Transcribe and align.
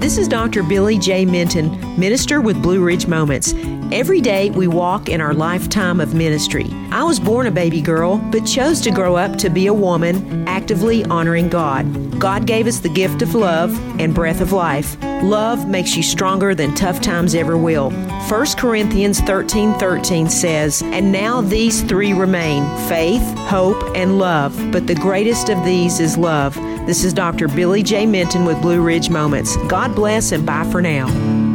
This 0.00 0.18
is 0.18 0.28
Dr. 0.28 0.62
Billie 0.62 0.98
J. 0.98 1.24
Minton, 1.24 1.98
minister 1.98 2.40
with 2.40 2.60
Blue 2.62 2.84
Ridge 2.84 3.06
Moments. 3.06 3.54
Every 3.92 4.20
day 4.20 4.50
we 4.50 4.66
walk 4.66 5.08
in 5.08 5.20
our 5.20 5.32
lifetime 5.32 6.00
of 6.00 6.14
ministry. 6.14 6.66
I 6.90 7.04
was 7.04 7.20
born 7.20 7.46
a 7.46 7.50
baby 7.50 7.80
girl, 7.80 8.18
but 8.30 8.44
chose 8.44 8.80
to 8.82 8.90
grow 8.90 9.16
up 9.16 9.36
to 9.38 9.48
be 9.48 9.68
a 9.68 9.74
woman, 9.74 10.46
actively 10.48 11.04
honoring 11.04 11.48
God. 11.48 12.18
God 12.18 12.46
gave 12.46 12.66
us 12.66 12.80
the 12.80 12.88
gift 12.88 13.22
of 13.22 13.34
love 13.34 13.78
and 14.00 14.14
breath 14.14 14.40
of 14.40 14.52
life. 14.52 14.96
Love 15.22 15.66
makes 15.66 15.96
you 15.96 16.02
stronger 16.02 16.54
than 16.54 16.74
tough 16.74 17.00
times 17.00 17.34
ever 17.34 17.56
will. 17.56 17.90
1 17.90 18.46
Corinthians 18.56 19.20
13 19.20 19.74
13 19.74 20.28
says, 20.28 20.82
And 20.82 21.10
now 21.10 21.40
these 21.40 21.82
three 21.82 22.12
remain 22.12 22.64
faith, 22.88 23.22
hope, 23.38 23.82
and 23.96 24.18
love, 24.18 24.54
but 24.70 24.86
the 24.86 24.94
greatest 24.94 25.48
of 25.48 25.64
these 25.64 26.00
is 26.00 26.16
love. 26.18 26.54
This 26.86 27.02
is 27.02 27.12
Dr. 27.12 27.48
Billie 27.48 27.82
J. 27.82 28.06
Minton 28.06 28.44
with 28.44 28.60
Blue 28.60 28.82
Ridge 28.82 29.10
Moments. 29.10 29.56
God 29.68 29.94
bless 29.94 30.32
and 30.32 30.44
bye 30.44 30.68
for 30.70 30.82
now. 30.82 31.45